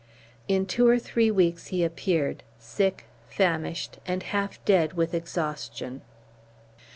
In 0.47 0.65
two 0.65 0.87
or 0.87 0.97
three 0.97 1.29
weeks 1.29 1.67
he 1.67 1.83
appeared, 1.83 2.41
sick, 2.57 3.05
famished, 3.29 3.99
and 4.07 4.23
half 4.23 4.57
dead 4.65 4.93
with 4.93 5.13
exhaustion. 5.13 6.01